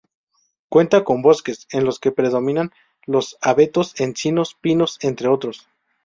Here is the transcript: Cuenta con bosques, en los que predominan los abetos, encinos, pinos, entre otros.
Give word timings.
Cuenta 0.67 1.03
con 1.03 1.21
bosques, 1.21 1.67
en 1.69 1.85
los 1.85 1.99
que 1.99 2.11
predominan 2.11 2.71
los 3.05 3.37
abetos, 3.39 3.93
encinos, 4.01 4.55
pinos, 4.59 4.97
entre 5.03 5.27
otros. 5.27 5.67